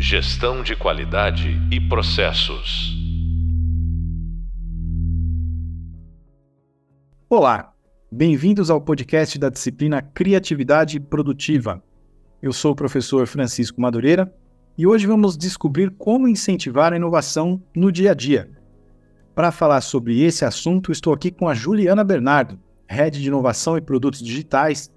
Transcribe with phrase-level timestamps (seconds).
[0.00, 2.96] Gestão de qualidade e processos.
[7.28, 7.74] Olá,
[8.08, 11.82] bem-vindos ao podcast da disciplina Criatividade Produtiva.
[12.40, 14.32] Eu sou o professor Francisco Madureira
[14.78, 18.48] e hoje vamos descobrir como incentivar a inovação no dia a dia.
[19.34, 22.56] Para falar sobre esse assunto, estou aqui com a Juliana Bernardo,
[22.88, 24.92] Head de Inovação e Produtos Digitais,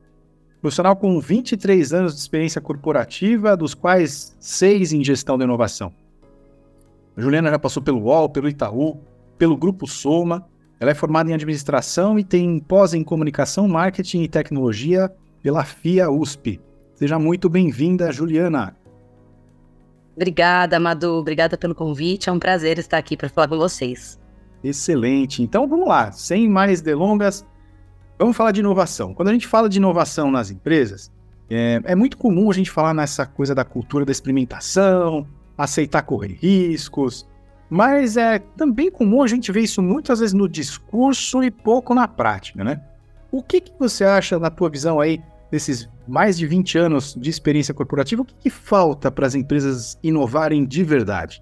[0.61, 5.91] profissional com 23 anos de experiência corporativa, dos quais seis em gestão de inovação.
[7.17, 8.99] A Juliana já passou pelo UOL, pelo Itaú,
[9.37, 10.47] pelo Grupo Soma.
[10.79, 16.09] Ela é formada em administração e tem pós em comunicação, marketing e tecnologia pela FIA
[16.09, 16.61] USP.
[16.93, 18.77] Seja muito bem-vinda, Juliana.
[20.15, 21.13] Obrigada, Madu.
[21.13, 22.29] Obrigada pelo convite.
[22.29, 24.19] É um prazer estar aqui para falar com vocês.
[24.63, 25.41] Excelente.
[25.41, 27.45] Então vamos lá, sem mais delongas,
[28.23, 29.13] vamos falar de inovação.
[29.13, 31.11] Quando a gente fala de inovação nas empresas,
[31.49, 36.37] é, é muito comum a gente falar nessa coisa da cultura da experimentação, aceitar correr
[36.39, 37.27] riscos,
[37.69, 42.07] mas é também comum a gente ver isso muitas vezes no discurso e pouco na
[42.07, 42.81] prática, né?
[43.31, 47.29] O que, que você acha, na tua visão aí, desses mais de 20 anos de
[47.29, 51.41] experiência corporativa, o que, que falta para as empresas inovarem de verdade?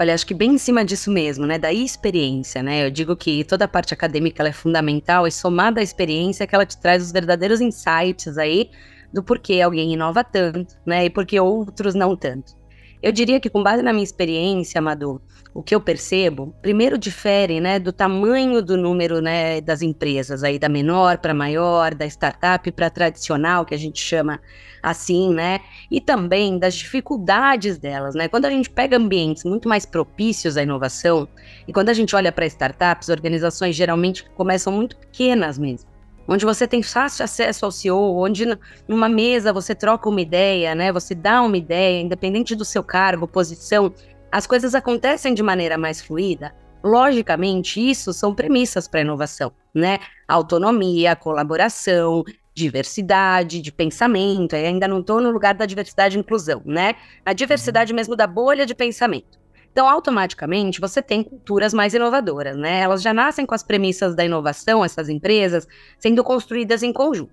[0.00, 2.86] Olha, acho que bem em cima disso mesmo, né, da experiência, né?
[2.86, 6.64] Eu digo que toda a parte acadêmica é fundamental e somada à experiência que ela
[6.64, 8.70] te traz os verdadeiros insights aí
[9.12, 12.59] do porquê alguém inova tanto, né, e porquê outros não tanto.
[13.02, 15.20] Eu diria que, com base na minha experiência, Amador,
[15.54, 20.58] o que eu percebo, primeiro difere né, do tamanho do número né, das empresas, aí
[20.58, 24.40] da menor para maior, da startup para tradicional, que a gente chama
[24.82, 25.60] assim, né?
[25.90, 28.28] E também das dificuldades delas, né?
[28.28, 31.28] Quando a gente pega ambientes muito mais propícios à inovação,
[31.66, 35.89] e quando a gente olha para startups, organizações geralmente começam muito pequenas mesmo
[36.30, 38.46] onde você tem fácil acesso ao CEO, onde
[38.86, 40.92] numa mesa você troca uma ideia, né?
[40.92, 43.92] Você dá uma ideia, independente do seu cargo, posição,
[44.30, 46.54] as coisas acontecem de maneira mais fluida.
[46.84, 49.98] Logicamente, isso são premissas para inovação, né?
[50.28, 52.22] Autonomia, colaboração,
[52.54, 54.54] diversidade de pensamento.
[54.54, 56.94] Eu ainda não estou no lugar da diversidade e inclusão, né?
[57.26, 59.39] A diversidade mesmo da bolha de pensamento.
[59.72, 62.80] Então, automaticamente, você tem culturas mais inovadoras, né?
[62.80, 65.66] Elas já nascem com as premissas da inovação, essas empresas,
[65.98, 67.32] sendo construídas em conjunto.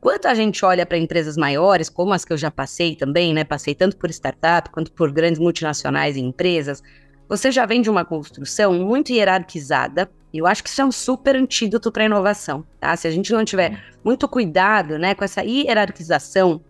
[0.00, 3.44] Quando a gente olha para empresas maiores, como as que eu já passei também, né?
[3.44, 6.82] Passei tanto por startup quanto por grandes multinacionais e empresas,
[7.28, 10.10] você já vem de uma construção muito hierarquizada.
[10.32, 12.94] E eu acho que isso é um super antídoto para a inovação, tá?
[12.96, 16.60] Se a gente não tiver muito cuidado, né, com essa hierarquização,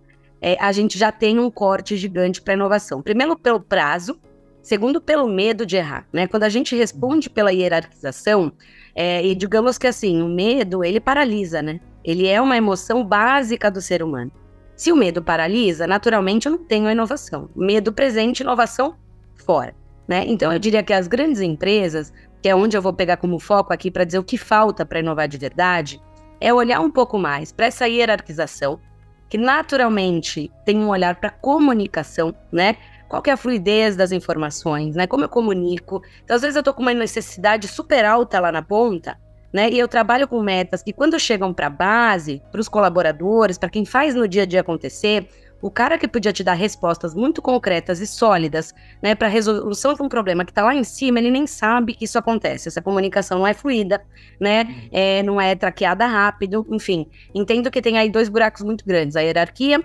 [0.41, 3.01] é, a gente já tem um corte gigante para a inovação.
[3.01, 4.21] Primeiro pelo prazo,
[4.63, 6.29] Segundo, pelo medo de errar, né?
[6.29, 8.53] Quando a gente responde pela hierarquização,
[8.95, 11.81] é, e digamos que assim, o medo, ele paralisa, né?
[12.05, 14.31] Ele é uma emoção básica do ser humano.
[14.77, 17.51] Se o medo paralisa, naturalmente eu não tenho inovação.
[17.55, 18.97] Medo presente, inovação
[19.45, 19.75] fora,
[20.07, 20.25] né?
[20.27, 23.73] Então eu diria que as grandes empresas, que é onde eu vou pegar como foco
[23.73, 26.01] aqui para dizer o que falta para inovar de verdade,
[26.41, 28.81] é olhar um pouco mais para essa hierarquização,
[29.29, 32.77] que naturalmente tem um olhar para comunicação, né?
[33.13, 35.07] Qual que é a fluidez das informações, né?
[35.07, 36.01] Como eu comunico.
[36.25, 39.19] Então, às vezes eu estou com uma necessidade super alta lá na ponta,
[39.53, 39.69] né?
[39.69, 43.69] E eu trabalho com metas que quando chegam para a base, para os colaboradores, para
[43.69, 45.29] quem faz no dia a dia acontecer,
[45.61, 48.73] o cara que podia te dar respostas muito concretas e sólidas,
[49.03, 52.07] né, para resolução de um problema que está lá em cima, ele nem sabe que
[52.07, 52.69] isso acontece.
[52.69, 54.03] Essa comunicação não é fluida,
[54.41, 54.89] né, uhum.
[54.91, 57.07] é, não é traqueada rápido, enfim.
[57.35, 59.85] Entendo que tem aí dois buracos muito grandes: a hierarquia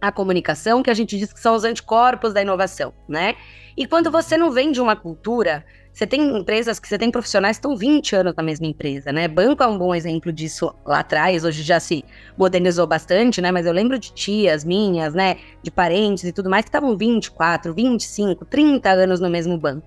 [0.00, 3.34] a comunicação, que a gente diz que são os anticorpos da inovação, né?
[3.76, 7.56] E quando você não vem de uma cultura, você tem empresas que você tem profissionais
[7.56, 9.26] que estão 20 anos na mesma empresa, né?
[9.28, 12.04] Banco é um bom exemplo disso lá atrás, hoje já se
[12.38, 13.50] modernizou bastante, né?
[13.50, 15.36] Mas eu lembro de tias minhas, né?
[15.62, 19.86] De parentes e tudo mais que estavam 24, 25, 30 anos no mesmo banco.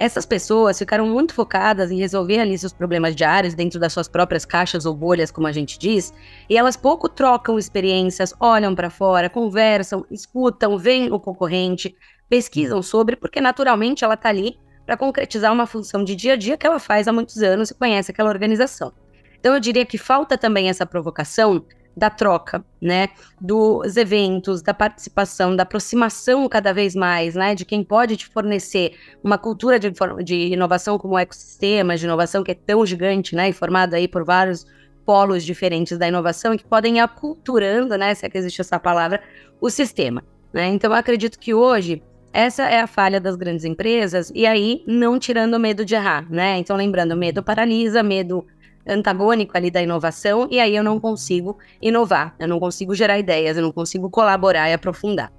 [0.00, 4.44] Essas pessoas ficaram muito focadas em resolver ali seus problemas diários dentro das suas próprias
[4.44, 6.14] caixas ou bolhas, como a gente diz,
[6.48, 11.96] e elas pouco trocam experiências, olham para fora, conversam, escutam, veem o concorrente,
[12.28, 14.56] pesquisam sobre, porque naturalmente ela está ali
[14.86, 17.74] para concretizar uma função de dia a dia que ela faz há muitos anos e
[17.74, 18.92] conhece aquela organização.
[19.40, 21.64] Então eu diria que falta também essa provocação
[21.98, 23.08] da troca, né,
[23.40, 28.94] dos eventos, da participação, da aproximação cada vez mais, né, de quem pode te fornecer
[29.22, 29.92] uma cultura de,
[30.24, 34.24] de inovação como ecossistema de inovação que é tão gigante, né, e formado aí por
[34.24, 34.64] vários
[35.04, 39.20] polos diferentes da inovação que podem ir aculturando, né, se é que existe essa palavra,
[39.60, 40.22] o sistema,
[40.52, 40.68] né.
[40.68, 42.02] Então eu acredito que hoje
[42.32, 46.30] essa é a falha das grandes empresas, e aí não tirando o medo de errar,
[46.30, 46.58] né?
[46.58, 48.46] Então, lembrando, medo paralisa, medo
[48.88, 53.56] antagônico ali da inovação, e aí eu não consigo inovar, eu não consigo gerar ideias,
[53.56, 55.32] eu não consigo colaborar e aprofundar.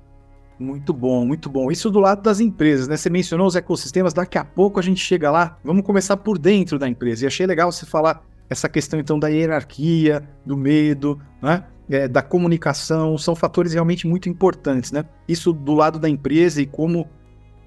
[0.60, 1.72] Muito bom, muito bom.
[1.72, 2.98] Isso do lado das empresas, né?
[2.98, 5.58] Você mencionou os ecossistemas, daqui a pouco a gente chega lá.
[5.64, 7.24] Vamos começar por dentro da empresa.
[7.24, 11.64] E achei legal você falar essa questão então da hierarquia, do medo, né?
[11.90, 15.06] É, da comunicação, são fatores realmente muito importantes, né?
[15.28, 17.08] Isso do lado da empresa e como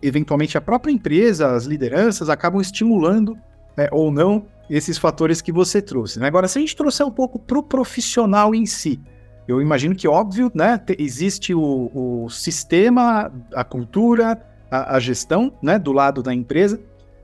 [0.02, 3.36] eventualmente a própria empresa, as lideranças acabam estimulando
[3.76, 6.18] né, ou não esses fatores que você trouxe.
[6.18, 6.26] Né?
[6.26, 9.00] Agora, se a gente trouxer um pouco para o profissional em si,
[9.46, 14.40] eu imagino que, óbvio, né, existe o, o sistema, a cultura,
[14.70, 16.80] a, a, gestão né, do lado da empresa,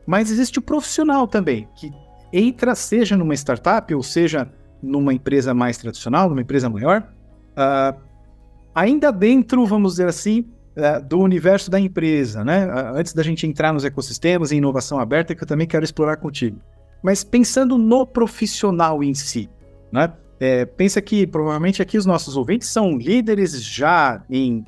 [0.06, 1.92] mas existe o profissional também, que
[2.32, 4.50] entra, seja numa startup ou seja
[4.82, 7.08] numa empresa mais tradicional, numa empresa maior,
[7.52, 7.98] uh,
[8.74, 10.46] ainda dentro, vamos dizer assim,
[10.78, 12.68] uh, do universo da empresa, né?
[12.94, 16.60] Antes da gente entrar nos ecossistemas e inovação aberta, que eu também quero explorar contigo.
[17.02, 19.50] Mas pensando no profissional em si,
[19.92, 20.12] né?
[20.40, 24.64] É, pensa que provavelmente aqui os nossos ouvintes são líderes já em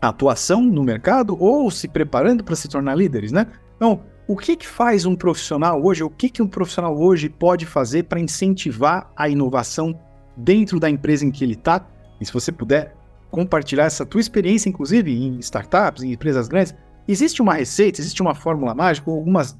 [0.00, 3.46] atuação no mercado ou se preparando para se tornar líderes, né?
[3.76, 7.66] Então, o que, que faz um profissional hoje, o que, que um profissional hoje pode
[7.66, 9.98] fazer para incentivar a inovação
[10.36, 11.86] dentro da empresa em que ele está?
[12.20, 12.94] E se você puder
[13.30, 16.74] compartilhar essa tua experiência, inclusive em startups, em empresas grandes,
[17.06, 19.58] existe uma receita, existe uma fórmula mágica, algumas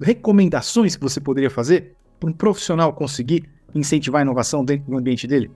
[0.00, 5.26] recomendações que você poderia fazer para um profissional conseguir incentivar a inovação dentro do ambiente
[5.26, 5.50] dele?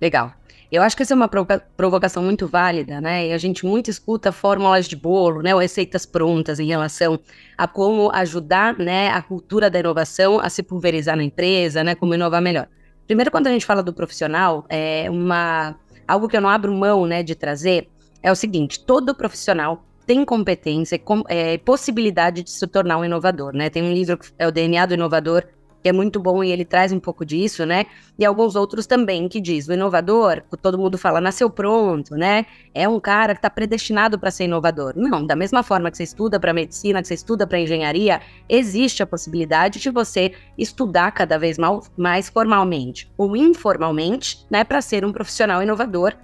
[0.00, 0.32] Legal.
[0.70, 3.28] Eu acho que essa é uma provocação muito válida, né?
[3.28, 5.54] E a gente muito escuta fórmulas de bolo, né?
[5.54, 7.18] Ou receitas prontas em relação
[7.56, 11.94] a como ajudar, né, a cultura da inovação a se pulverizar na empresa, né?
[11.94, 12.68] Como inovar melhor.
[13.06, 15.74] Primeiro, quando a gente fala do profissional, é uma
[16.08, 17.88] algo que eu não abro mão, né, de trazer
[18.22, 23.04] é o seguinte: todo profissional tem competência e com, é, possibilidade de se tornar um
[23.04, 23.68] inovador, né?
[23.68, 25.44] Tem um livro que é o DNA do inovador
[25.82, 27.86] que é muito bom e ele traz um pouco disso, né?
[28.18, 32.46] E alguns outros também que diz, o inovador, todo mundo fala, nasceu pronto, né?
[32.74, 34.94] É um cara que está predestinado para ser inovador.
[34.96, 39.02] Não, da mesma forma que você estuda para medicina, que você estuda para engenharia, existe
[39.02, 41.56] a possibilidade de você estudar cada vez
[41.96, 46.14] mais, formalmente ou informalmente, né, para ser um profissional inovador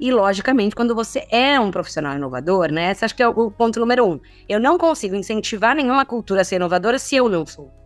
[0.00, 2.90] e, logicamente, quando você é um profissional inovador, né?
[2.90, 4.18] Esse acho que é o ponto número um.
[4.48, 7.81] Eu não consigo incentivar nenhuma cultura a ser inovadora se eu não sou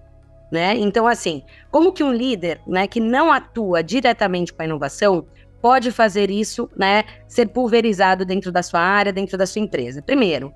[0.50, 0.76] né?
[0.76, 5.26] Então, assim, como que um líder, né, que não atua diretamente com a inovação
[5.60, 10.02] pode fazer isso, né, ser pulverizado dentro da sua área, dentro da sua empresa?
[10.02, 10.52] Primeiro,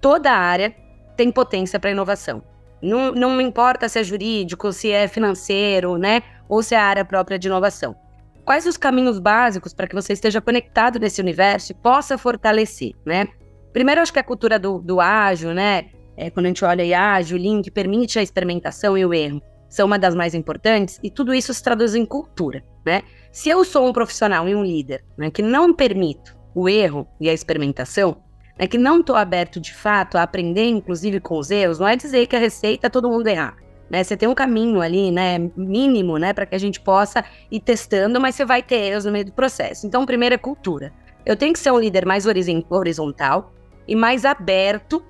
[0.00, 0.74] toda área
[1.16, 2.42] tem potência para inovação.
[2.82, 7.04] Não, não importa se é jurídico, se é financeiro, né, ou se é a área
[7.04, 7.96] própria de inovação.
[8.44, 13.28] Quais os caminhos básicos para que você esteja conectado nesse universo e possa fortalecer, né?
[13.72, 15.86] Primeiro, acho que a cultura do, do ágil, né?
[16.16, 19.42] É, quando a gente olha IAG, o Lean, que permite a experimentação e o erro,
[19.68, 23.02] são uma das mais importantes, e tudo isso se traduz em cultura, né?
[23.30, 27.30] Se eu sou um profissional e um líder né, que não permito o erro e
[27.30, 28.22] a experimentação,
[28.58, 31.96] é que não estou aberto de fato a aprender, inclusive com os erros, não é
[31.96, 33.56] dizer que a receita todo mundo errar.
[33.88, 34.04] Né?
[34.04, 38.20] Você tem um caminho ali, né, mínimo, né, para que a gente possa ir testando,
[38.20, 39.86] mas você vai ter erros no meio do processo.
[39.86, 40.92] Então, primeiro é cultura.
[41.24, 43.52] Eu tenho que ser um líder mais horizontal
[43.88, 45.02] e mais aberto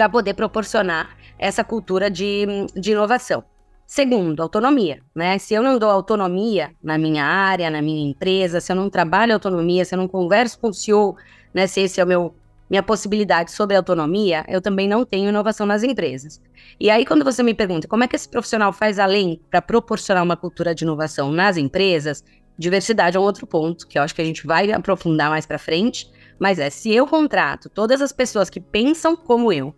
[0.00, 3.44] para poder proporcionar essa cultura de, de inovação.
[3.86, 5.36] Segundo, autonomia, né?
[5.36, 9.34] Se eu não dou autonomia na minha área, na minha empresa, se eu não trabalho
[9.34, 11.16] autonomia, se eu não converso com o CEO,
[11.52, 11.66] né?
[11.66, 12.34] Se esse é o meu
[12.70, 16.40] minha possibilidade sobre autonomia, eu também não tenho inovação nas empresas.
[16.78, 20.22] E aí, quando você me pergunta como é que esse profissional faz além para proporcionar
[20.22, 22.24] uma cultura de inovação nas empresas,
[22.56, 25.58] diversidade é um outro ponto que eu acho que a gente vai aprofundar mais para
[25.58, 26.10] frente.
[26.38, 29.74] Mas é, se eu contrato todas as pessoas que pensam como eu,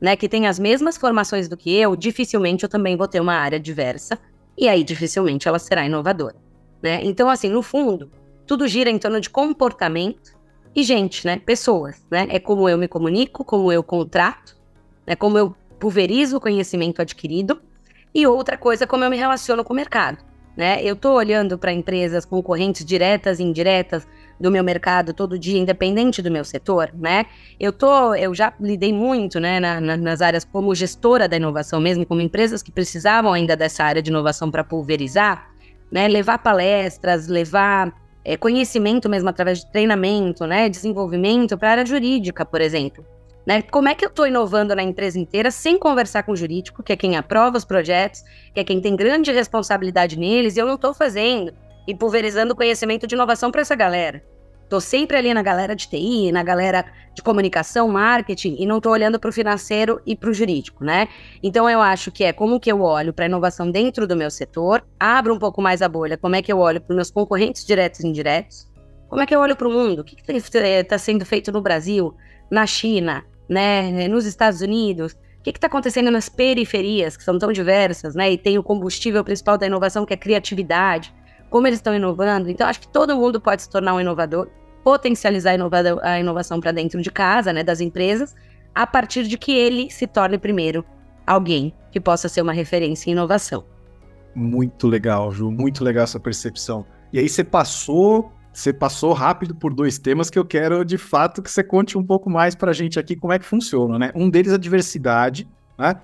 [0.00, 3.34] né, que tem as mesmas formações do que eu, dificilmente eu também vou ter uma
[3.34, 4.18] área diversa
[4.56, 6.36] e aí dificilmente ela será inovadora,
[6.82, 7.00] né?
[7.02, 8.10] Então assim, no fundo,
[8.46, 10.36] tudo gira em torno de comportamento
[10.74, 12.26] e gente, né, pessoas, né?
[12.30, 14.56] É como eu me comunico, como eu contrato,
[15.06, 17.60] né, como eu pulverizo o conhecimento adquirido
[18.14, 20.22] e outra coisa como eu me relaciono com o mercado,
[20.56, 20.82] né?
[20.82, 24.06] Eu estou olhando para empresas concorrentes diretas e indiretas
[24.38, 27.26] do meu mercado todo dia, independente do meu setor, né?
[27.58, 31.80] Eu tô, eu já lidei muito, né, na, na, nas áreas como gestora da inovação
[31.80, 35.50] mesmo, como empresas que precisavam ainda dessa área de inovação para pulverizar,
[35.90, 36.08] né?
[36.08, 37.92] Levar palestras, levar
[38.24, 40.68] é, conhecimento mesmo através de treinamento, né?
[40.68, 43.04] Desenvolvimento para a área jurídica, por exemplo.
[43.46, 43.62] Né?
[43.62, 46.92] Como é que eu estou inovando na empresa inteira sem conversar com o jurídico, que
[46.92, 50.74] é quem aprova os projetos, que é quem tem grande responsabilidade neles, e eu não
[50.74, 51.54] estou fazendo
[51.86, 54.22] e pulverizando conhecimento de inovação para essa galera.
[54.68, 58.90] Tô sempre ali na galera de TI, na galera de comunicação, marketing, e não tô
[58.90, 61.08] olhando para o financeiro e para o jurídico, né?
[61.40, 64.28] Então eu acho que é como que eu olho para a inovação dentro do meu
[64.28, 67.10] setor, abro um pouco mais a bolha, como é que eu olho para os meus
[67.12, 68.66] concorrentes diretos e indiretos,
[69.08, 70.00] Como é que eu olho para o mundo?
[70.00, 72.12] O que está tá sendo feito no Brasil,
[72.50, 75.12] na China, né, nos Estados Unidos?
[75.12, 78.32] O que está acontecendo nas periferias, que são tão diversas, né?
[78.32, 81.14] E tem o combustível principal da inovação, que é a criatividade.
[81.50, 82.50] Como eles estão inovando.
[82.50, 84.48] Então, acho que todo mundo pode se tornar um inovador,
[84.82, 85.56] potencializar
[86.02, 88.34] a inovação para dentro de casa, né, das empresas,
[88.74, 90.84] a partir de que ele se torne primeiro
[91.26, 93.64] alguém que possa ser uma referência em inovação.
[94.34, 96.84] Muito legal, Ju, muito legal essa percepção.
[97.12, 101.42] E aí você passou, você passou rápido por dois temas que eu quero de fato
[101.42, 104.12] que você conte um pouco mais para a gente aqui como é que funciona, né?
[104.14, 105.48] Um deles é a diversidade,
[105.78, 105.96] né?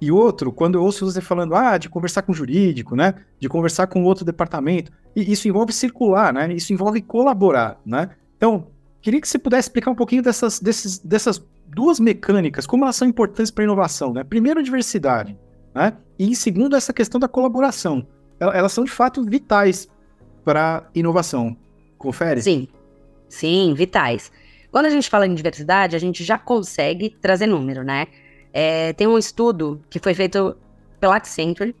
[0.00, 3.14] E outro, quando eu ouço você falando, ah, de conversar com o jurídico, né?
[3.38, 6.52] De conversar com outro departamento, e isso envolve circular, né?
[6.52, 8.10] Isso envolve colaborar, né?
[8.36, 8.68] Então,
[9.02, 13.06] queria que você pudesse explicar um pouquinho dessas, desses, dessas duas mecânicas, como elas são
[13.06, 14.24] importantes para a inovação, né?
[14.24, 15.38] Primeiro, a diversidade,
[15.74, 15.92] né?
[16.18, 18.06] E segundo, essa questão da colaboração.
[18.38, 19.86] Elas são de fato vitais
[20.44, 21.54] para inovação.
[21.98, 22.40] Confere?
[22.40, 22.68] Sim,
[23.28, 24.32] sim, vitais.
[24.72, 28.06] Quando a gente fala em diversidade, a gente já consegue trazer número, né?
[28.52, 30.56] É, tem um estudo que foi feito
[30.98, 31.74] pela Accenture.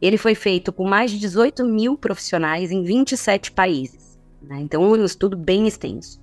[0.00, 4.18] Ele foi feito com mais de 18 mil profissionais em 27 países.
[4.42, 4.60] Né?
[4.60, 6.20] Então, um estudo bem extenso.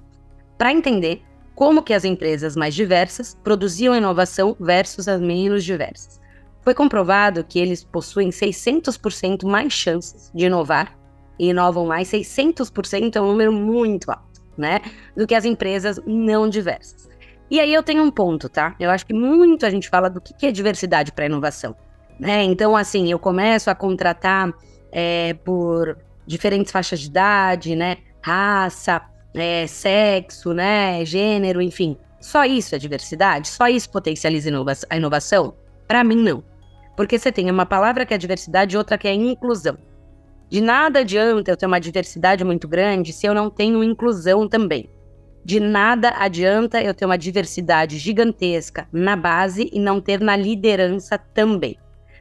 [0.58, 1.22] Para entender
[1.58, 6.22] como que as empresas mais diversas produziam inovação versus as menos diversas.
[6.62, 10.96] Foi comprovado que eles possuem 600% mais chances de inovar
[11.40, 14.82] e inovam mais 600% é um número muito alto, né,
[15.16, 17.10] do que as empresas não diversas.
[17.50, 18.76] E aí eu tenho um ponto, tá?
[18.80, 21.76] Eu acho que muito a gente fala do que é diversidade para inovação,
[22.20, 22.44] né?
[22.44, 24.54] Então, assim, eu começo a contratar
[24.92, 29.02] é, por diferentes faixas de idade, né, raça,
[29.34, 31.98] é, sexo, né, gênero, enfim.
[32.20, 33.48] Só isso é diversidade?
[33.48, 34.50] Só isso potencializa
[34.90, 35.54] a inovação?
[35.88, 36.44] Para mim, não.
[36.98, 39.78] Porque você tem uma palavra que é diversidade e outra que é inclusão.
[40.50, 44.90] De nada adianta eu ter uma diversidade muito grande se eu não tenho inclusão também.
[45.48, 51.18] De nada adianta eu ter uma diversidade gigantesca na base e não ter na liderança
[51.18, 51.78] também.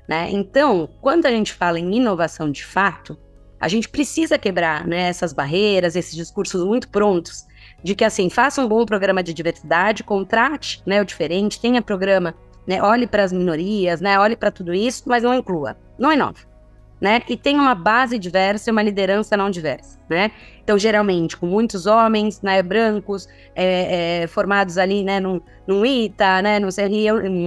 [0.09, 0.29] Né?
[0.31, 3.19] Então, quando a gente fala em inovação de fato,
[3.59, 7.45] a gente precisa quebrar né, essas barreiras, esses discursos muito prontos,
[7.83, 12.33] de que assim, faça um bom programa de diversidade, contrate né, o diferente, tenha programa,
[12.65, 16.47] né, olhe para as minorias, né, olhe para tudo isso, mas não inclua, não inove.
[16.99, 17.21] Né?
[17.29, 20.31] E tem uma base diversa e uma liderança não diversa, né?
[20.65, 26.41] Então, geralmente, com muitos homens, né, brancos, é, é, formados ali, né, num, num ITA,
[26.41, 26.69] né, no,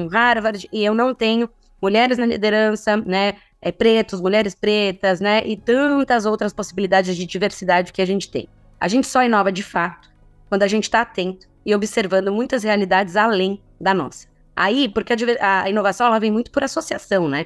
[0.07, 1.49] Harvard, e eu não tenho
[1.81, 5.45] mulheres na liderança, né, é, pretos, mulheres pretas, né?
[5.45, 8.47] E tantas outras possibilidades de diversidade que a gente tem.
[8.79, 10.09] A gente só inova de fato
[10.47, 14.27] quando a gente está atento e observando muitas realidades além da nossa.
[14.55, 17.45] Aí, porque a, a, inovação ela vem muito por associação, né?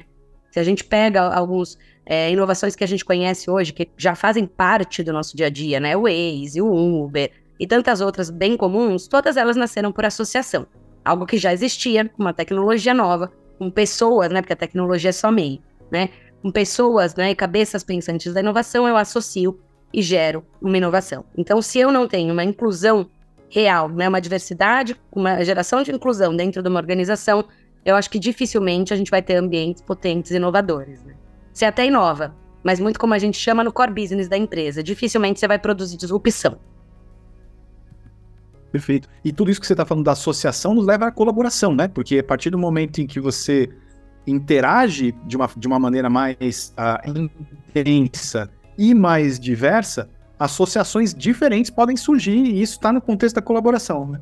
[0.50, 4.46] Se a gente pega algumas é, inovações que a gente conhece hoje, que já fazem
[4.46, 5.96] parte do nosso dia a dia, né?
[5.96, 10.66] O Waze, o Uber e tantas outras bem comuns, todas elas nasceram por associação.
[11.04, 14.40] Algo que já existia, uma tecnologia nova, com pessoas, né?
[14.40, 16.10] Porque a tecnologia é só meio né?
[16.42, 19.58] Com pessoas, né, cabeças pensantes da inovação, eu associo
[19.92, 21.24] e gero uma inovação.
[21.38, 23.08] Então, se eu não tenho uma inclusão
[23.48, 27.44] real, né, uma diversidade, uma geração de inclusão dentro de uma organização,
[27.84, 31.02] eu acho que dificilmente a gente vai ter ambientes potentes e inovadores.
[31.04, 31.14] Né?
[31.54, 32.34] Você até inova,
[32.64, 35.96] mas muito como a gente chama no core business da empresa, dificilmente você vai produzir
[35.96, 36.58] disrupção.
[38.72, 39.08] Perfeito.
[39.24, 41.86] E tudo isso que você está falando da associação nos leva à colaboração, né?
[41.86, 43.70] Porque a partir do momento em que você
[44.26, 47.28] interage de uma, de uma maneira mais uh,
[47.76, 54.08] intensa e mais diversa, associações diferentes podem surgir e isso está no contexto da colaboração,
[54.08, 54.20] né?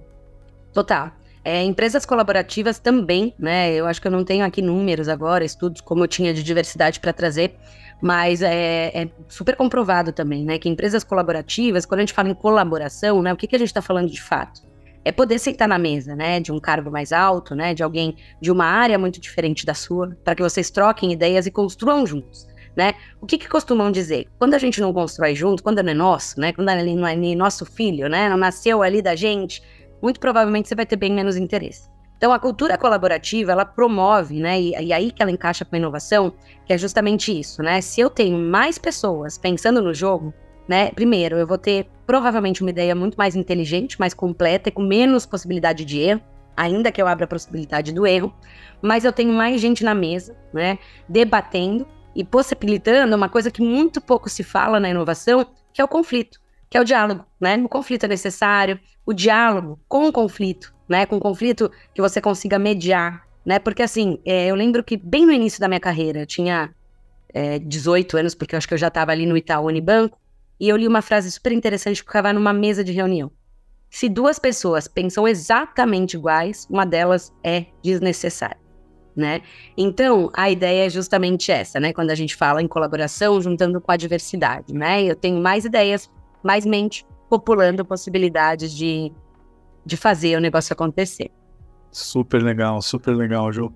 [0.70, 1.12] Total.
[1.44, 3.72] É, empresas colaborativas também, né?
[3.74, 7.00] Eu acho que eu não tenho aqui números agora, estudos como eu tinha de diversidade
[7.00, 7.56] para trazer,
[8.00, 10.58] mas é, é, super comprovado também, né?
[10.58, 13.32] Que empresas colaborativas, quando a gente fala em colaboração, né?
[13.32, 14.62] O que, que a gente está falando de fato?
[15.04, 18.50] é poder sentar na mesa, né, de um cargo mais alto, né, de alguém de
[18.50, 22.46] uma área muito diferente da sua, para que vocês troquem ideias e construam juntos,
[22.76, 22.94] né?
[23.20, 24.28] O que que costumam dizer?
[24.38, 27.36] Quando a gente não constrói junto, quando não é nosso, né, quando não é nem
[27.36, 29.62] nosso filho, né, não nasceu ali da gente,
[30.02, 31.88] muito provavelmente você vai ter bem menos interesse.
[32.16, 35.78] Então, a cultura colaborativa, ela promove, né, e, e aí que ela encaixa com a
[35.78, 36.32] inovação,
[36.64, 37.80] que é justamente isso, né?
[37.80, 40.32] Se eu tenho mais pessoas pensando no jogo,
[40.68, 40.92] né?
[40.92, 45.26] Primeiro, eu vou ter provavelmente uma ideia muito mais inteligente, mais completa e com menos
[45.26, 46.20] possibilidade de erro,
[46.56, 48.32] ainda que eu abra a possibilidade do erro,
[48.80, 50.78] mas eu tenho mais gente na mesa, né?
[51.08, 55.88] Debatendo e possibilitando uma coisa que muito pouco se fala na inovação, que é o
[55.88, 56.38] conflito,
[56.72, 57.58] que é o diálogo, né?
[57.58, 61.04] O conflito é necessário, o diálogo com o conflito, né?
[61.04, 63.58] Com o conflito que você consiga mediar, né?
[63.58, 66.74] Porque assim, é, eu lembro que bem no início da minha carreira, eu tinha
[67.28, 70.18] é, 18 anos, porque eu acho que eu já estava ali no Itaú Unibanco,
[70.58, 73.30] e eu li uma frase super interessante que ficava numa mesa de reunião.
[73.90, 78.56] Se duas pessoas pensam exatamente iguais, uma delas é desnecessária.
[79.14, 79.42] Né?
[79.76, 81.92] Então, a ideia é justamente essa, né?
[81.92, 85.02] Quando a gente fala em colaboração, juntando com a diversidade, né?
[85.02, 86.10] Eu tenho mais ideias,
[86.42, 89.12] mais mente, populando possibilidades de,
[89.84, 91.30] de fazer o negócio acontecer.
[91.90, 93.72] Super legal, super legal, Ju.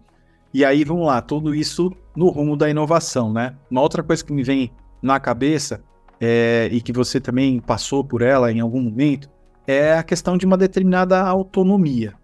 [0.52, 3.54] E aí, vamos lá, tudo isso no rumo da inovação, né?
[3.70, 4.70] Uma outra coisa que me vem
[5.02, 5.82] na cabeça,
[6.20, 9.28] é, e que você também passou por ela em algum momento,
[9.66, 12.14] é a questão de uma determinada autonomia.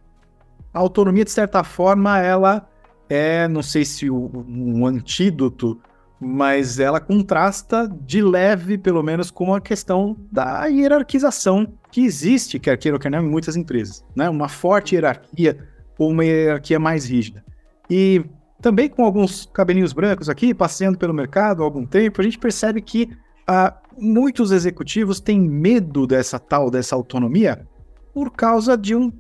[0.73, 2.69] A autonomia, de certa forma, ela
[3.09, 5.79] é, não sei se um antídoto,
[6.25, 12.79] mas ela contrasta de leve, pelo menos, com a questão da hierarquização que existe, quer
[12.79, 14.05] queira ou quer não, em muitas empresas.
[14.15, 14.31] Né?
[14.31, 15.59] Uma forte hierarquia
[15.99, 17.45] ou uma hierarquia mais rígida.
[17.91, 18.25] E
[18.61, 22.81] também com alguns cabelinhos brancos aqui, passeando pelo mercado há algum tempo, a gente percebe
[22.81, 23.11] que
[23.47, 27.67] ah, muitos executivos têm medo dessa tal, dessa autonomia,
[28.15, 29.11] por causa de um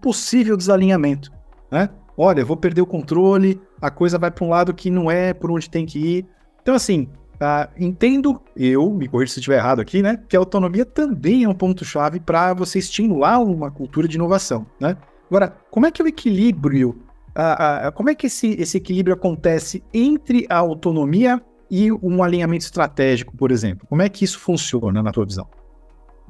[0.00, 1.30] possível desalinhamento.
[1.70, 1.90] Né?
[2.22, 5.50] Olha, vou perder o controle, a coisa vai para um lado que não é por
[5.50, 6.26] onde tem que ir.
[6.60, 7.08] Então, assim,
[7.40, 10.22] ah, entendo, eu, me corrija se estiver errado aqui, né?
[10.28, 14.98] Que a autonomia também é um ponto-chave para você estimular uma cultura de inovação, né?
[15.30, 17.00] Agora, como é que é o equilíbrio
[17.34, 22.66] a, a, como é que esse, esse equilíbrio acontece entre a autonomia e um alinhamento
[22.66, 23.86] estratégico, por exemplo?
[23.88, 25.48] Como é que isso funciona na tua visão?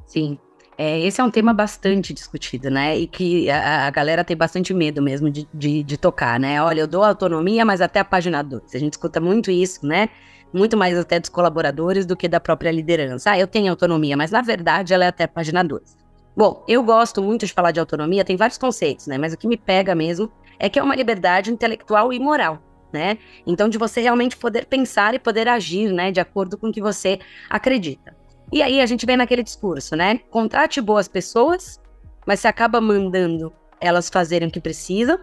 [0.06, 0.38] Sim.
[0.82, 2.96] É, esse é um tema bastante discutido, né?
[2.96, 6.62] E que a, a galera tem bastante medo mesmo de, de, de, tocar, né?
[6.62, 8.74] Olha, eu dou autonomia, mas até a página 2.
[8.74, 10.08] A gente escuta muito isso, né?
[10.54, 13.32] Muito mais até dos colaboradores do que da própria liderança.
[13.32, 15.98] Ah, eu tenho autonomia, mas na verdade ela é até a página 2.
[16.34, 19.18] Bom, eu gosto muito de falar de autonomia, tem vários conceitos, né?
[19.18, 22.58] Mas o que me pega mesmo é que é uma liberdade intelectual e moral,
[22.90, 23.18] né?
[23.46, 26.80] Então, de você realmente poder pensar e poder agir, né, de acordo com o que
[26.80, 27.18] você
[27.50, 28.18] acredita.
[28.52, 30.18] E aí a gente vem naquele discurso, né?
[30.30, 31.80] Contrate boas pessoas,
[32.26, 35.18] mas você acaba mandando elas fazerem o que precisam,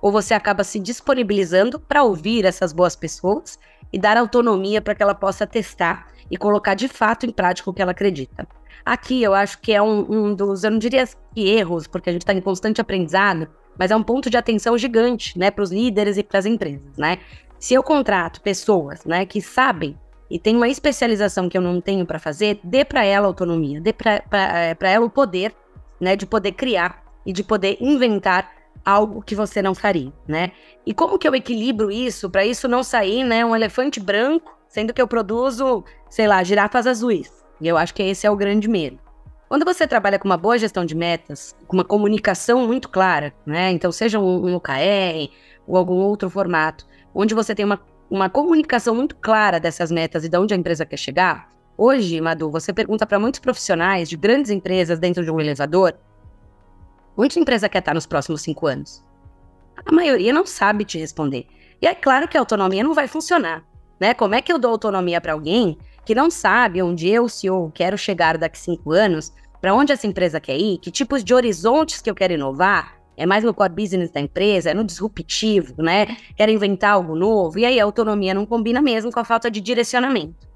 [0.00, 3.58] ou você acaba se disponibilizando para ouvir essas boas pessoas
[3.92, 7.74] e dar autonomia para que ela possa testar e colocar de fato em prática o
[7.74, 8.46] que ela acredita.
[8.84, 12.12] Aqui eu acho que é um, um dos, eu não diria que erros, porque a
[12.12, 15.70] gente está em constante aprendizado, mas é um ponto de atenção gigante, né, para os
[15.70, 17.18] líderes e para as empresas, né?
[17.58, 19.98] Se eu contrato pessoas, né, que sabem
[20.30, 23.92] e tem uma especialização que eu não tenho para fazer, dê para ela autonomia, dê
[23.92, 25.54] para é, ela o poder,
[26.00, 28.50] né, de poder criar e de poder inventar
[28.84, 30.52] algo que você não faria, né?
[30.86, 34.92] E como que eu equilibro isso para isso não sair, né, um elefante branco, sendo
[34.92, 37.32] que eu produzo, sei lá, girafas azuis?
[37.60, 38.98] E eu acho que esse é o grande medo.
[39.48, 43.70] Quando você trabalha com uma boa gestão de metas, com uma comunicação muito clara, né?
[43.70, 45.30] Então, seja um, um OKR
[45.66, 50.28] ou algum outro formato, onde você tem uma, uma comunicação muito clara dessas metas e
[50.28, 51.52] de onde a empresa quer chegar.
[51.76, 55.94] Hoje, Madu, você pergunta para muitos profissionais de grandes empresas dentro de um elevador,
[57.16, 59.04] onde a empresa quer estar nos próximos cinco anos?
[59.86, 61.46] A maioria não sabe te responder.
[61.80, 63.64] E é claro que a autonomia não vai funcionar.
[64.00, 64.14] Né?
[64.14, 67.98] Como é que eu dou autonomia para alguém que não sabe onde eu, CEO, quero
[67.98, 72.08] chegar daqui cinco anos, para onde essa empresa quer ir, que tipos de horizontes que
[72.08, 76.16] eu quero inovar, é mais no core business da empresa, é no disruptivo, né?
[76.36, 77.58] Quero inventar algo novo.
[77.58, 80.48] E aí a autonomia não combina mesmo com a falta de direcionamento.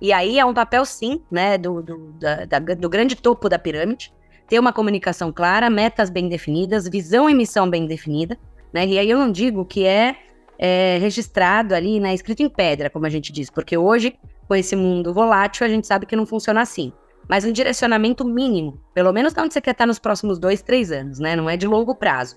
[0.00, 3.58] E aí é um papel, sim, né, do, do, da, da, do grande topo da
[3.58, 4.12] pirâmide,
[4.48, 8.38] ter uma comunicação clara, metas bem definidas, visão e missão bem definida,
[8.72, 8.86] né?
[8.86, 10.16] E aí eu não digo que é,
[10.58, 14.16] é registrado ali, né, escrito em pedra, como a gente diz, porque hoje
[14.48, 16.90] com esse mundo volátil, a gente sabe que não funciona assim.
[17.28, 21.18] Mas um direcionamento mínimo, pelo menos onde você quer estar nos próximos dois, três anos,
[21.18, 21.36] né?
[21.36, 22.36] Não é de longo prazo.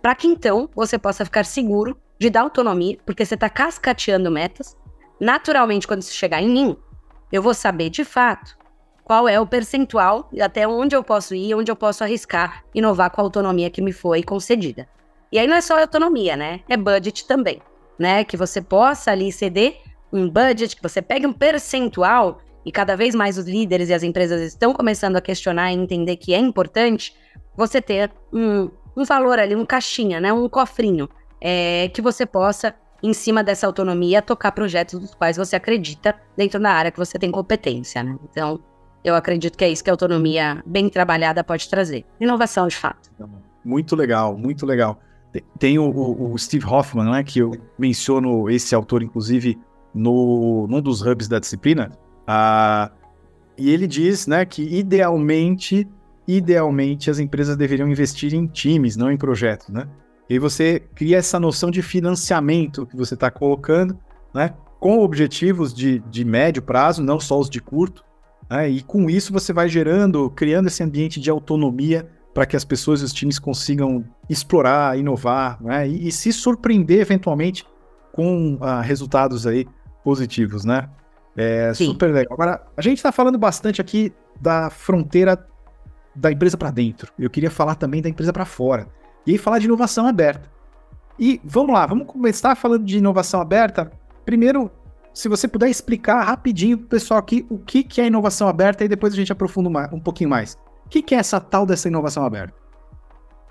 [0.00, 4.76] Para que então você possa ficar seguro de dar autonomia, porque você está cascateando metas.
[5.20, 6.76] Naturalmente, quando isso chegar em mim,
[7.30, 8.58] eu vou saber de fato
[9.04, 13.10] qual é o percentual e até onde eu posso ir, onde eu posso arriscar, inovar
[13.10, 14.88] com a autonomia que me foi concedida.
[15.32, 16.60] E aí não é só autonomia, né?
[16.68, 17.60] É budget também,
[17.98, 18.24] né?
[18.24, 19.80] Que você possa ali ceder
[20.12, 24.02] um budget, que você pegue um percentual, e cada vez mais os líderes e as
[24.02, 27.14] empresas estão começando a questionar e entender que é importante
[27.56, 31.08] você ter um, um valor ali, um caixinha, né, um cofrinho,
[31.40, 36.60] é, que você possa, em cima dessa autonomia, tocar projetos dos quais você acredita dentro
[36.60, 38.02] da área que você tem competência.
[38.02, 38.18] Né?
[38.30, 38.60] Então,
[39.02, 42.04] eu acredito que é isso que a autonomia bem trabalhada pode trazer.
[42.20, 43.10] Inovação, de fato.
[43.64, 45.00] Muito legal, muito legal.
[45.58, 49.58] Tem o, o, Steve Hoffman, né, que eu menciono esse autor, inclusive,
[49.94, 51.90] no, num dos hubs da disciplina,
[52.32, 52.92] ah,
[53.58, 55.88] e ele diz né, que idealmente,
[56.28, 59.68] idealmente as empresas deveriam investir em times, não em projetos.
[59.68, 59.88] Né?
[60.28, 63.98] E aí você cria essa noção de financiamento que você está colocando,
[64.32, 68.04] né, com objetivos de, de médio prazo, não só os de curto,
[68.48, 68.70] Né?
[68.70, 73.00] E com isso você vai gerando, criando esse ambiente de autonomia para que as pessoas
[73.00, 75.88] e os times consigam explorar, inovar né?
[75.88, 77.66] e, e, se surpreender eventualmente
[78.12, 79.66] com uh, resultados aí
[80.04, 80.88] positivos, né?
[81.40, 81.86] É Sim.
[81.86, 82.34] super legal.
[82.34, 85.46] Agora, a gente está falando bastante aqui da fronteira
[86.14, 87.12] da empresa para dentro.
[87.18, 88.86] Eu queria falar também da empresa para fora.
[89.26, 90.50] E aí falar de inovação aberta.
[91.18, 93.90] E vamos lá, vamos começar falando de inovação aberta.
[94.24, 94.70] Primeiro,
[95.14, 98.84] se você puder explicar rapidinho para o pessoal aqui o que, que é inovação aberta
[98.84, 100.58] e depois a gente aprofunda um pouquinho mais.
[100.84, 102.54] O que, que é essa tal dessa inovação aberta?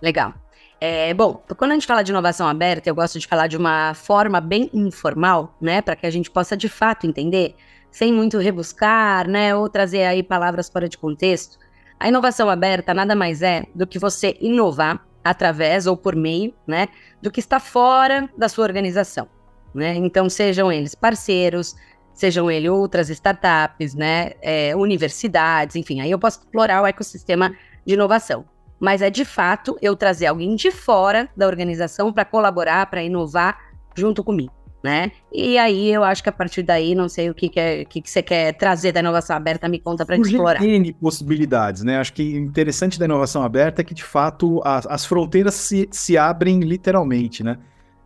[0.02, 0.34] Legal.
[0.82, 3.94] É, bom, quando a gente fala de inovação aberta, eu gosto de falar de uma
[3.94, 7.56] forma bem informal, né, para que a gente possa de fato entender,
[7.92, 11.58] sem muito rebuscar, né, ou trazer aí palavras fora de contexto.
[12.00, 16.88] A inovação aberta nada mais é do que você inovar através ou por meio, né,
[17.22, 19.28] do que está fora da sua organização,
[19.74, 19.96] né?
[19.96, 21.76] Então sejam eles parceiros,
[22.14, 27.54] sejam eles outras startups, né, é, universidades, enfim, aí eu posso explorar o ecossistema
[27.86, 28.46] de inovação
[28.80, 33.60] mas é de fato eu trazer alguém de fora da organização para colaborar, para inovar
[33.96, 34.54] junto comigo.
[34.82, 35.12] Né?
[35.34, 38.02] E aí eu acho que a partir daí, não sei o que, que, é, que,
[38.02, 40.64] que você quer trazer da inovação aberta, me conta para explorar.
[40.64, 41.98] N possibilidades, né?
[42.00, 46.18] Acho que interessante da inovação aberta é que, de fato, as, as fronteiras se, se
[46.18, 47.58] abrem literalmente, né?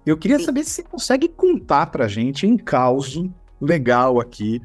[0.03, 0.45] Eu queria Sim.
[0.45, 3.23] saber se você consegue contar para gente em caos
[3.61, 4.59] legal aqui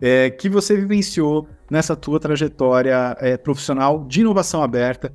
[0.00, 5.12] é, que você vivenciou nessa tua trajetória é, profissional de inovação aberta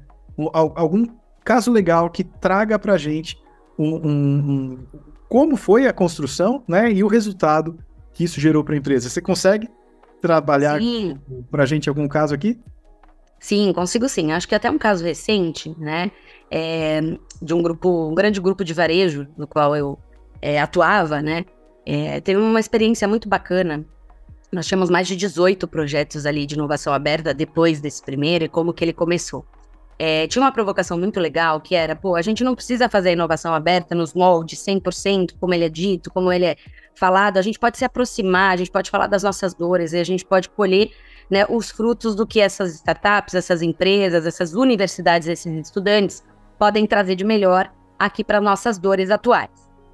[0.54, 1.06] algum
[1.44, 3.38] caso legal que traga para a gente
[3.78, 4.88] um, um, um,
[5.32, 7.78] como foi a construção né, e o resultado
[8.12, 9.10] que isso gerou para a empresa.
[9.10, 9.70] Você consegue
[10.22, 10.78] trabalhar
[11.50, 12.60] para a gente algum caso aqui?
[13.40, 14.34] Sim, consigo sim.
[14.34, 16.12] Acho que até um caso recente, né,
[16.52, 17.00] é,
[17.42, 19.98] de um grupo, um grande grupo de varejo no qual eu
[20.42, 21.46] é, atuava, né,
[21.86, 23.86] é, teve uma experiência muito bacana.
[24.52, 28.74] Nós tínhamos mais de 18 projetos ali de inovação aberta depois desse primeiro e como
[28.74, 29.46] que ele começou.
[30.04, 33.54] É, tinha uma provocação muito legal que era, pô, a gente não precisa fazer inovação
[33.54, 36.56] aberta nos moldes 100%, como ele é dito, como ele é
[36.96, 40.04] falado, a gente pode se aproximar, a gente pode falar das nossas dores e a
[40.04, 40.90] gente pode colher
[41.30, 46.24] né, os frutos do que essas startups, essas empresas, essas universidades, esses estudantes
[46.58, 49.52] podem trazer de melhor aqui para nossas dores atuais.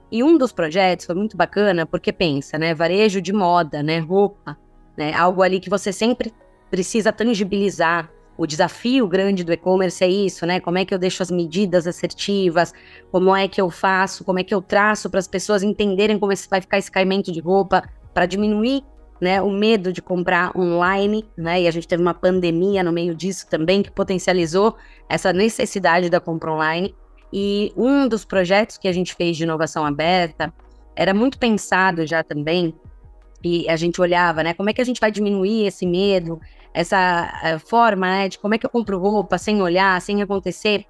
[0.09, 4.57] E um dos projetos foi muito bacana porque pensa, né, varejo de moda, né, roupa,
[4.95, 6.33] né, algo ali que você sempre
[6.71, 10.59] precisa tangibilizar, o desafio grande do e-commerce é isso, né?
[10.59, 12.73] Como é que eu deixo as medidas assertivas?
[13.11, 14.23] Como é que eu faço?
[14.23, 17.39] Como é que eu traço para as pessoas entenderem como vai ficar esse caimento de
[17.39, 18.83] roupa para diminuir,
[19.19, 21.61] né, o medo de comprar online, né?
[21.63, 24.75] E a gente teve uma pandemia no meio disso também que potencializou
[25.09, 26.93] essa necessidade da compra online.
[27.33, 30.53] E um dos projetos que a gente fez de inovação aberta
[30.95, 32.73] era muito pensado já também
[33.43, 34.53] e a gente olhava, né?
[34.53, 36.39] Como é que a gente vai diminuir esse medo?
[36.77, 40.85] Essa uh, forma né, de como é que eu compro roupa sem olhar, sem acontecer.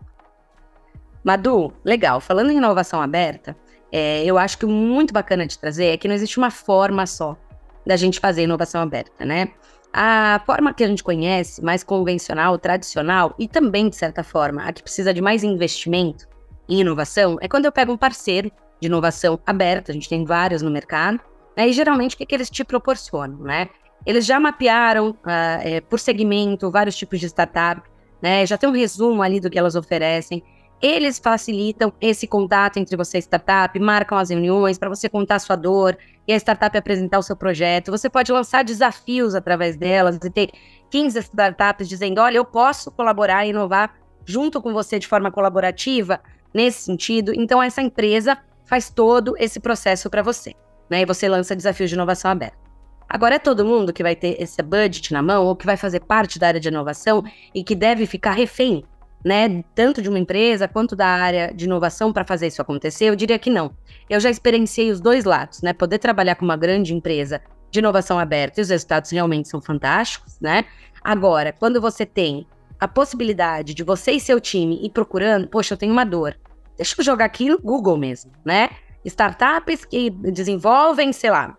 [1.23, 2.19] Madu, legal.
[2.19, 3.55] Falando em inovação aberta,
[3.89, 7.37] é, eu acho que muito bacana de trazer é que não existe uma forma só
[7.85, 9.47] da gente fazer inovação aberta, né?
[9.93, 14.73] A forma que a gente conhece, mais convencional, tradicional e também, de certa forma, a
[14.73, 16.27] que precisa de mais investimento
[16.67, 20.61] em inovação, é quando eu pego um parceiro de inovação aberta, a gente tem vários
[20.61, 21.21] no mercado,
[21.55, 21.69] né?
[21.69, 23.69] E geralmente o que, que eles te proporcionam, né?
[24.05, 25.17] Eles já mapearam uh,
[25.61, 27.81] é, por segmento vários tipos de startup,
[28.21, 28.45] né?
[28.45, 30.43] Já tem um resumo ali do que elas oferecem.
[30.81, 35.55] Eles facilitam esse contato entre você e startup, marcam as reuniões para você contar sua
[35.55, 37.89] dor e a startup apresentar o seu projeto.
[37.89, 40.51] Você pode lançar desafios através delas e ter
[40.91, 46.21] 15 startups dizendo: olha, eu posso colaborar e inovar junto com você de forma colaborativa
[46.53, 47.33] nesse sentido.
[47.33, 50.53] Então, essa empresa faz todo esse processo para você.
[50.89, 51.01] Né?
[51.01, 52.66] E você lança desafios de inovação aberta.
[53.09, 56.01] Agora é todo mundo que vai ter esse budget na mão ou que vai fazer
[56.01, 58.83] parte da área de inovação e que deve ficar refém,
[59.23, 63.05] né, tanto de uma empresa quanto da área de inovação para fazer isso acontecer?
[63.05, 63.71] Eu diria que não.
[64.09, 65.73] Eu já experienciei os dois lados, né?
[65.73, 67.41] Poder trabalhar com uma grande empresa
[67.71, 70.65] de inovação aberta e os resultados realmente são fantásticos, né?
[71.03, 72.45] Agora, quando você tem
[72.79, 76.37] a possibilidade de você e seu time ir procurando, poxa, eu tenho uma dor.
[76.75, 78.69] Deixa eu jogar aqui no Google mesmo, né?
[79.03, 81.57] Startups que desenvolvem, sei lá,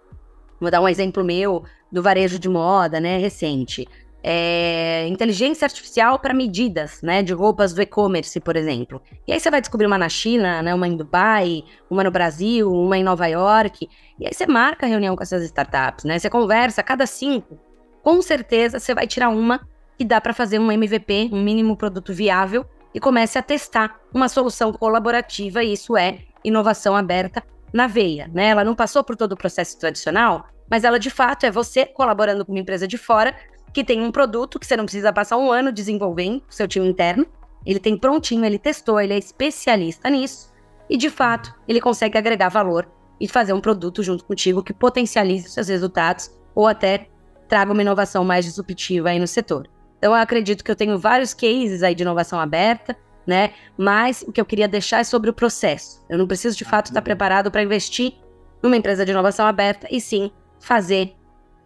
[0.60, 3.86] Vou dar um exemplo meu do varejo de moda, né, recente.
[4.22, 9.00] É, inteligência artificial para medidas, né, de roupas do e-commerce, por exemplo.
[9.26, 12.70] E aí você vai descobrir uma na China, né, uma em Dubai, uma no Brasil,
[12.70, 13.88] uma em Nova York.
[14.18, 16.18] E aí você marca a reunião com essas startups, né?
[16.18, 17.58] Você conversa, cada cinco,
[18.02, 19.60] com certeza você vai tirar uma
[19.96, 24.28] que dá para fazer um MVP, um mínimo produto viável, e comece a testar uma
[24.28, 25.62] solução colaborativa.
[25.62, 28.48] E isso é inovação aberta na veia, né?
[28.48, 32.44] Ela não passou por todo o processo tradicional, mas ela de fato é você colaborando
[32.44, 33.34] com uma empresa de fora
[33.72, 36.88] que tem um produto que você não precisa passar um ano desenvolvendo com seu time
[36.88, 37.26] interno.
[37.66, 40.52] Ele tem prontinho, ele testou, ele é especialista nisso.
[40.88, 45.50] E de fato, ele consegue agregar valor e fazer um produto junto contigo que potencialize
[45.50, 47.08] seus resultados ou até
[47.48, 49.68] traga uma inovação mais disruptiva aí no setor.
[49.98, 52.96] Então, eu acredito que eu tenho vários cases aí de inovação aberta,
[53.28, 53.52] né?
[53.76, 56.02] Mas o que eu queria deixar é sobre o processo.
[56.08, 58.14] Eu não preciso de fato estar preparado para investir
[58.62, 61.12] numa empresa de inovação aberta e sim fazer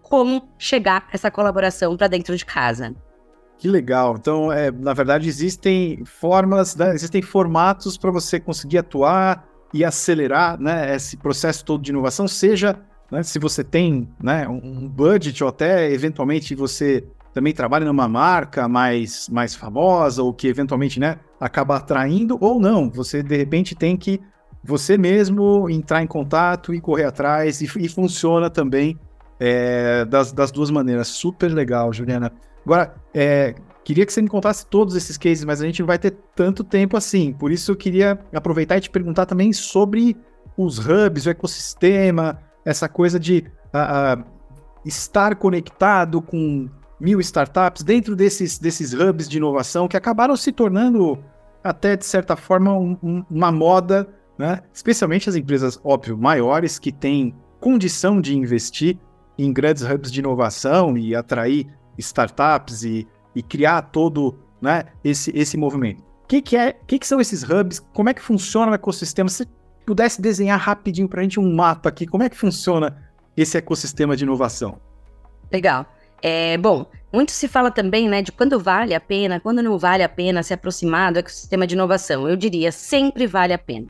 [0.03, 2.93] como chegar essa colaboração para dentro de casa.
[3.59, 4.17] Que legal.
[4.19, 10.61] Então, é, na verdade, existem formas, né, existem formatos para você conseguir atuar e acelerar
[10.61, 12.77] né, esse processo todo de inovação, seja
[13.09, 18.69] né, se você tem né, um budget ou até eventualmente você também trabalha numa marca
[18.69, 23.97] mais, mais famosa ou que eventualmente né, acaba atraindo, ou não, você de repente tem
[23.97, 24.21] que
[24.63, 28.99] você mesmo entrar em contato e correr atrás e, e funciona também
[29.41, 31.09] é, das, das duas maneiras.
[31.09, 32.33] Super legal, Juliana.
[32.65, 35.99] Agora, é, queria que você me contasse todos esses cases, mas a gente não vai
[35.99, 37.33] ter tanto tempo assim.
[37.33, 40.17] Por isso eu queria aproveitar e te perguntar também sobre
[40.57, 44.25] os hubs, o ecossistema, essa coisa de uh, uh,
[44.85, 46.69] estar conectado com
[47.03, 51.19] mil startups dentro desses, desses hubs de inovação que acabaram se tornando
[51.63, 54.61] até de certa forma um, um, uma moda, né?
[54.73, 58.97] Especialmente as empresas, óbvio, maiores que têm condição de investir
[59.37, 61.67] em grandes hubs de inovação e atrair
[61.99, 66.01] startups e, e criar todo né, esse, esse movimento.
[66.25, 67.81] O que, que, é, que, que são esses hubs?
[67.93, 69.29] Como é que funciona o ecossistema?
[69.29, 69.47] Se
[69.85, 72.97] pudesse desenhar rapidinho para a gente um mapa aqui, como é que funciona
[73.37, 74.81] esse ecossistema de inovação?
[75.53, 75.87] Legal.
[76.23, 80.05] É, bom, muito se fala também né, de quando vale a pena, quando não vale
[80.05, 82.29] a pena se aproximar do ecossistema de inovação.
[82.29, 83.89] Eu diria, sempre vale a pena.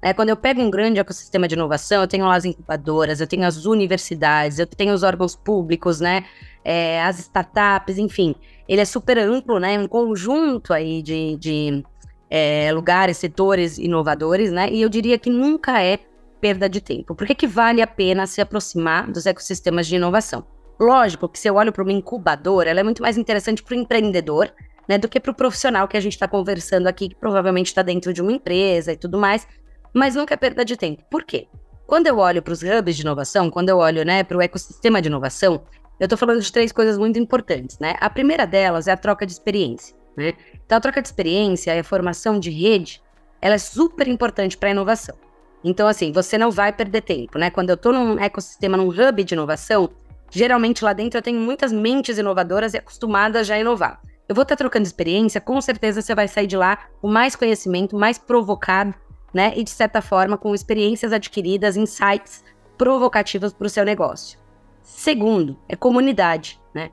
[0.00, 3.26] É, quando eu pego um grande ecossistema de inovação, eu tenho lá as incubadoras, eu
[3.26, 6.24] tenho as universidades, eu tenho os órgãos públicos, né?
[6.64, 8.34] É, as startups, enfim.
[8.68, 9.78] Ele é super amplo, né?
[9.78, 11.84] Um conjunto aí de, de
[12.28, 14.68] é, lugares, setores inovadores, né?
[14.72, 15.98] E eu diria que nunca é
[16.40, 17.14] perda de tempo.
[17.14, 20.44] Por que, que vale a pena se aproximar dos ecossistemas de inovação?
[20.82, 23.78] Lógico que se eu olho para uma incubadora, ela é muito mais interessante para o
[23.78, 24.52] empreendedor,
[24.88, 27.82] né, do que para o profissional que a gente está conversando aqui, que provavelmente está
[27.82, 29.46] dentro de uma empresa e tudo mais,
[29.94, 31.04] mas nunca é perda de tempo.
[31.08, 31.46] Por quê?
[31.86, 35.00] Quando eu olho para os hubs de inovação, quando eu olho né, para o ecossistema
[35.00, 35.62] de inovação,
[36.00, 37.78] eu estou falando de três coisas muito importantes.
[37.78, 37.94] Né?
[38.00, 39.94] A primeira delas é a troca de experiência.
[40.16, 40.32] Né?
[40.66, 43.00] Então, a troca de experiência e a formação de rede,
[43.40, 45.14] ela é super importante para a inovação.
[45.62, 47.48] Então, assim, você não vai perder tempo, né?
[47.48, 49.88] Quando eu estou num ecossistema, num hub de inovação,
[50.32, 54.00] geralmente lá dentro eu tenho muitas mentes inovadoras e acostumadas já a inovar.
[54.28, 57.96] Eu vou estar trocando experiência, com certeza você vai sair de lá com mais conhecimento,
[57.96, 58.94] mais provocado
[59.32, 59.52] né?
[59.56, 62.44] E de certa forma com experiências adquiridas, insights
[62.76, 64.38] provocativos para o seu negócio.
[64.82, 66.90] Segundo, é comunidade, né?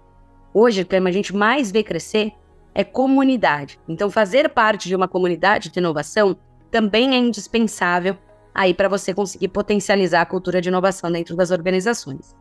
[0.54, 2.34] Hoje, o que a gente mais vê crescer
[2.74, 3.80] é comunidade.
[3.88, 6.38] Então, fazer parte de uma comunidade de inovação
[6.72, 8.16] também é indispensável
[8.54, 12.36] aí para você conseguir potencializar a cultura de inovação dentro das organizações.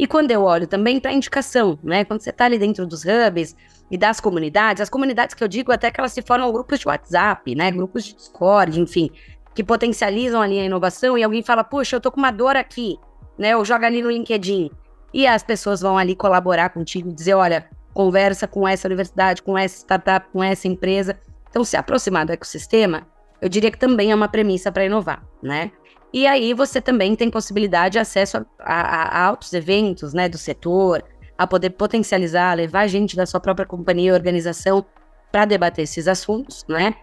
[0.00, 2.04] E quando eu olho também para indicação, né?
[2.04, 3.54] Quando você está ali dentro dos hubs
[3.90, 6.88] e das comunidades, as comunidades que eu digo até que elas se formam grupos de
[6.88, 7.70] WhatsApp, né?
[7.70, 9.10] Grupos de Discord, enfim
[9.54, 12.98] que potencializam ali a inovação e alguém fala, puxa, eu tô com uma dor aqui,
[13.38, 13.56] né?
[13.56, 14.70] Ou joga ali no LinkedIn.
[15.12, 19.78] E as pessoas vão ali colaborar contigo, dizer, olha, conversa com essa universidade, com essa
[19.78, 21.18] startup, com essa empresa.
[21.48, 23.06] Então, se aproximar do ecossistema,
[23.42, 25.72] eu diria que também é uma premissa para inovar, né?
[26.12, 30.38] E aí você também tem possibilidade de acesso a, a, a altos eventos, né, do
[30.38, 31.04] setor,
[31.38, 34.84] a poder potencializar, levar gente da sua própria companhia e organização
[35.30, 36.94] para debater esses assuntos, né?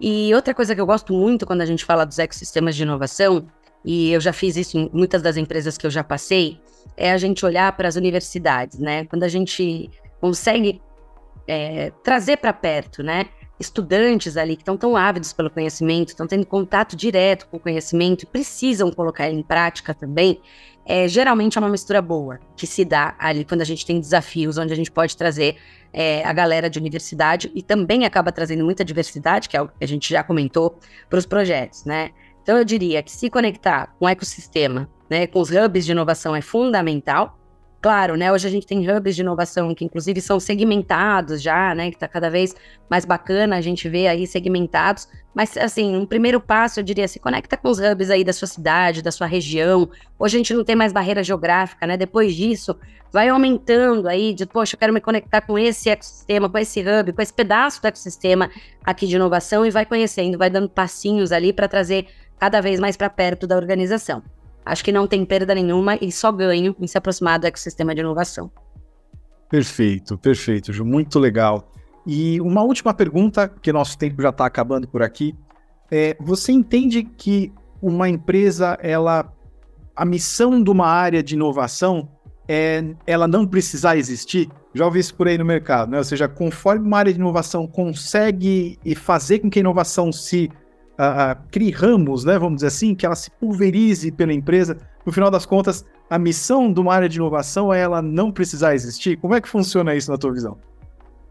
[0.00, 3.46] E outra coisa que eu gosto muito quando a gente fala dos ecossistemas de inovação,
[3.84, 6.58] e eu já fiz isso em muitas das empresas que eu já passei,
[6.96, 9.04] é a gente olhar para as universidades, né?
[9.04, 10.80] Quando a gente consegue
[11.46, 13.26] é, trazer para perto, né?
[13.64, 18.26] Estudantes ali que estão tão ávidos pelo conhecimento, estão tendo contato direto com o conhecimento
[18.26, 20.40] precisam colocar ele em prática também,
[20.86, 24.58] é, geralmente é uma mistura boa que se dá ali quando a gente tem desafios,
[24.58, 25.56] onde a gente pode trazer
[25.92, 29.86] é, a galera de universidade e também acaba trazendo muita diversidade, que é que a
[29.86, 32.10] gente já comentou, para os projetos, né?
[32.42, 36.36] Então eu diria que se conectar com o ecossistema, né, com os hubs de inovação
[36.36, 37.38] é fundamental,
[37.84, 38.32] Claro, né?
[38.32, 41.90] Hoje a gente tem hubs de inovação que, inclusive, são segmentados já, né?
[41.90, 42.56] Que está cada vez
[42.88, 45.06] mais bacana a gente ver aí segmentados.
[45.34, 48.48] Mas, assim, um primeiro passo, eu diria, se conecta com os hubs aí da sua
[48.48, 49.90] cidade, da sua região.
[50.18, 51.94] Hoje a gente não tem mais barreira geográfica, né?
[51.94, 52.74] Depois disso,
[53.12, 57.12] vai aumentando aí de, poxa, eu quero me conectar com esse ecossistema, com esse hub,
[57.12, 58.50] com esse pedaço do ecossistema
[58.82, 62.06] aqui de inovação e vai conhecendo, vai dando passinhos ali para trazer
[62.38, 64.22] cada vez mais para perto da organização.
[64.64, 68.00] Acho que não tem perda nenhuma e só ganho em se aproximar do ecossistema de
[68.00, 68.50] inovação.
[69.50, 71.70] Perfeito, perfeito, Ju, muito legal.
[72.06, 75.34] E uma última pergunta, porque nosso tempo já está acabando por aqui.
[75.90, 79.32] É, você entende que uma empresa, ela,
[79.94, 82.08] a missão de uma área de inovação
[82.48, 84.50] é ela não precisar existir?
[84.74, 85.98] Já ouvi isso por aí no mercado, né?
[85.98, 90.50] Ou seja, conforme uma área de inovação consegue fazer com que a inovação se
[90.98, 92.38] uh, crie ramos, né?
[92.38, 96.72] Vamos dizer assim, que ela se pulverize pela empresa, no final das contas, a missão
[96.72, 99.16] de uma área de inovação é ela não precisar existir?
[99.16, 100.58] Como é que funciona isso na tua visão?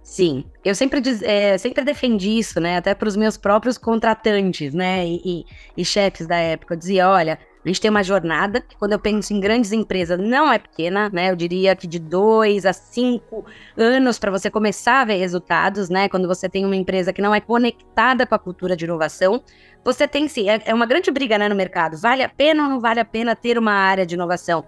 [0.01, 2.77] Sim, eu sempre, é, sempre defendi isso, né?
[2.77, 5.07] Até para os meus próprios contratantes, né?
[5.07, 5.45] E, e,
[5.77, 6.73] e chefes da época.
[6.73, 10.51] Eu dizia: olha, a gente tem uma jornada quando eu penso em grandes empresas, não
[10.51, 11.31] é pequena, né?
[11.31, 13.45] Eu diria que de dois a cinco
[13.77, 16.09] anos para você começar a ver resultados, né?
[16.09, 19.41] Quando você tem uma empresa que não é conectada com a cultura de inovação,
[19.83, 20.49] você tem sim.
[20.49, 21.97] É, é uma grande briga né, no mercado.
[21.97, 24.65] Vale a pena ou não vale a pena ter uma área de inovação?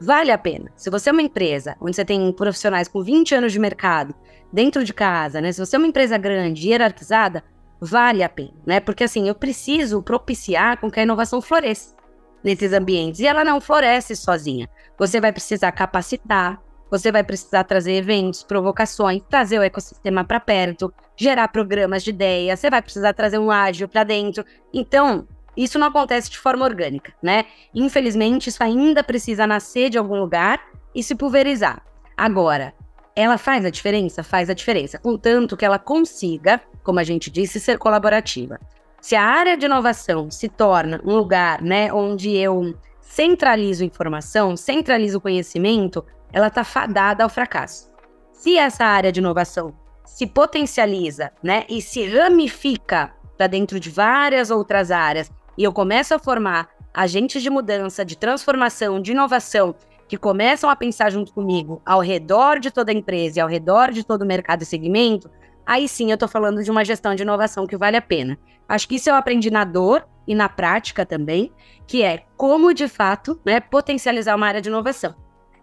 [0.00, 0.72] Vale a pena.
[0.74, 4.12] Se você é uma empresa onde você tem profissionais com 20 anos de mercado
[4.52, 5.52] dentro de casa, né?
[5.52, 7.44] Se você é uma empresa grande, hierarquizada,
[7.80, 8.80] vale a pena, né?
[8.80, 12.01] Porque assim, eu preciso propiciar com que a inovação floresça
[12.42, 13.20] nesses ambientes.
[13.20, 14.68] E ela não floresce sozinha.
[14.98, 20.92] Você vai precisar capacitar, você vai precisar trazer eventos, provocações, trazer o ecossistema para perto,
[21.16, 24.44] gerar programas de ideia, você vai precisar trazer um ágil para dentro.
[24.74, 25.26] Então,
[25.56, 27.46] isso não acontece de forma orgânica, né?
[27.74, 30.60] Infelizmente, isso ainda precisa nascer de algum lugar
[30.94, 31.82] e se pulverizar.
[32.16, 32.74] Agora,
[33.16, 34.22] ela faz a diferença?
[34.22, 38.58] Faz a diferença, contanto que ela consiga, como a gente disse, ser colaborativa.
[39.02, 45.20] Se a área de inovação se torna um lugar né, onde eu centralizo informação, centralizo
[45.20, 47.90] conhecimento, ela está fadada ao fracasso.
[48.32, 49.74] Se essa área de inovação
[50.06, 56.14] se potencializa né, e se ramifica para dentro de várias outras áreas e eu começo
[56.14, 59.74] a formar agentes de mudança, de transformação, de inovação
[60.06, 63.90] que começam a pensar junto comigo ao redor de toda a empresa e ao redor
[63.90, 65.28] de todo o mercado e segmento,
[65.66, 68.38] aí sim eu estou falando de uma gestão de inovação que vale a pena.
[68.68, 71.52] Acho que isso eu aprendi na dor e na prática também,
[71.86, 75.14] que é como de fato né, potencializar uma área de inovação.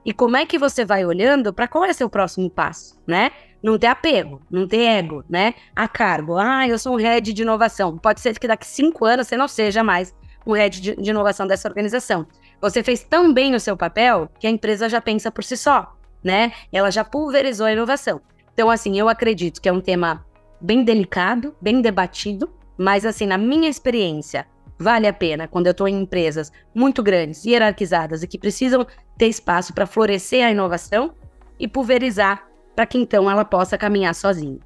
[0.05, 3.31] E como é que você vai olhando para qual é seu próximo passo, né?
[3.61, 5.53] Não ter apego, não ter ego, né?
[5.75, 6.37] A cargo.
[6.37, 7.97] Ah, eu sou um head de inovação.
[7.97, 11.45] Pode ser que daqui cinco anos você não seja mais um head de, de inovação
[11.45, 12.25] dessa organização.
[12.61, 15.93] Você fez tão bem o seu papel que a empresa já pensa por si só,
[16.23, 16.53] né?
[16.71, 18.21] Ela já pulverizou a inovação.
[18.59, 20.25] Então, assim, eu acredito que é um tema
[20.59, 24.45] bem delicado, bem debatido, mas, assim, na minha experiência,
[24.77, 28.85] vale a pena quando eu estou em empresas muito grandes, hierarquizadas e que precisam
[29.17, 31.13] ter espaço para florescer a inovação
[31.57, 34.59] e pulverizar para que então ela possa caminhar sozinha.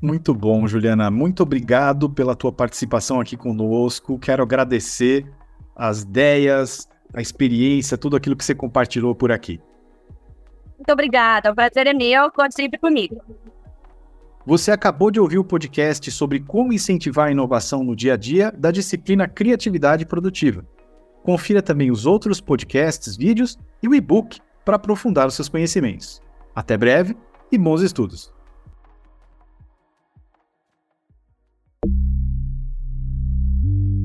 [0.00, 1.10] Muito bom, Juliana.
[1.10, 4.16] Muito obrigado pela tua participação aqui conosco.
[4.16, 5.26] Quero agradecer
[5.74, 9.60] as ideias, a experiência, tudo aquilo que você compartilhou por aqui.
[10.82, 13.22] Muito obrigada, o prazer é meu, conte sempre comigo.
[14.44, 18.50] Você acabou de ouvir o podcast sobre como incentivar a inovação no dia a dia
[18.50, 20.66] da disciplina Criatividade Produtiva.
[21.22, 26.20] Confira também os outros podcasts, vídeos e o e-book para aprofundar os seus conhecimentos.
[26.52, 27.16] Até breve
[27.52, 28.32] e bons estudos!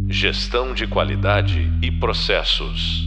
[0.07, 3.06] Gestão de qualidade e processos.